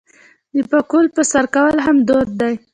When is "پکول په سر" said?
0.71-1.45